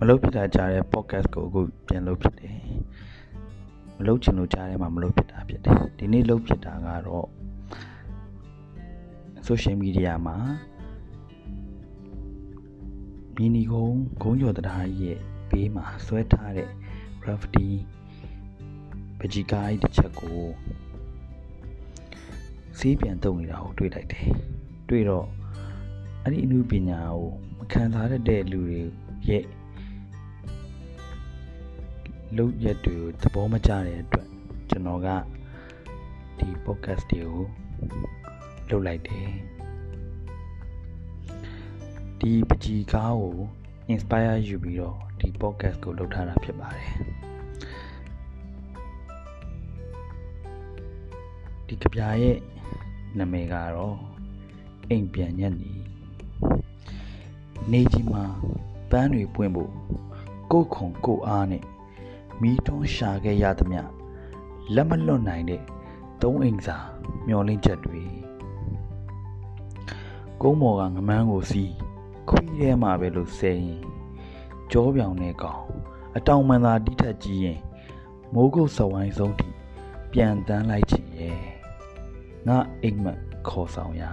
[0.00, 2.56] မလုပ်ဖြစ်တာကြားတဲ့ podcast ကိုအခုပြန်လုပ်ဖြစ်တယ်
[3.98, 7.26] မလုပ်ချင်လို့ကြားထဲမှာမလုပ်ဖြစ်တာဖြစ်တယ်ဒီနေ့လုပ်ဖြစ်တာကတော့
[9.48, 10.36] social media မှာ
[13.36, 15.18] မီနီကုန်းဂုံးကျော်တရားကြီးရဲ့
[15.50, 16.68] ဘေးမှာဆွဲထားတဲ့
[17.22, 17.68] graffiti
[19.18, 20.42] ပကြီကိုင်းတစ်ချက်ကို
[22.78, 24.28] စီးပြန်တုံနေတာကိုတွေ့လိုက်တယ်
[24.88, 25.26] တွေ့တော့
[26.22, 28.80] အဲ့ဒီအမှုပညာကိုမခံစားရတဲ့လူတွေ
[29.28, 29.44] ရဲ့
[32.36, 34.28] လုပ်ရက်တွေကိုသဘောမကျတဲ့အတွက်
[34.70, 35.08] ကျွန်တော်က
[36.38, 37.44] ဒီ podcast တွေကို
[38.70, 39.28] လုပ်လိုက်တယ်
[42.20, 43.36] ဒီပကြီးကားကို
[43.92, 46.90] inspire ယူပြီးတော့ဒီ podcast ကိုလုပ်ထားတာဖြစ်ပါတယ်
[51.66, 52.38] ဒီကြပြရဲ့
[53.18, 53.96] နာမည်ကတော့
[54.88, 55.72] အိမ်ပြန်ညက်နေ
[57.72, 58.24] နေကြီးမှာ
[58.90, 59.72] ပန်းတွေပွင့်ဖို့
[60.50, 61.64] ကိုယ်ခုံကိုအားနဲ့
[62.42, 63.82] မိတွန်းရှာခဲ့ရသမျှ
[64.74, 65.62] လက်မလွတ်နိုင်တဲ့
[66.22, 66.76] သုံးအိမ်စာ
[67.26, 68.02] မျောလင်းချက်တွေ
[70.42, 71.72] ကုန်းမော်ကငမန်းကိုစီး
[72.28, 73.82] ခွီးထဲမှာပဲလို့ဆဲရင်
[74.70, 75.62] ကြောပြောင်တဲ့ကောင်
[76.16, 77.60] အတောင်မှန်သာတိထက်ကြီးရင်
[78.34, 79.48] မိုးကုတ်စဝိုင်းဆုံးထိ
[80.12, 81.40] ပြန်တန်းလိုက်ချင်ရဲ့
[82.46, 84.10] ငါအိမ်မက်ခေါ်ဆောင်ရာ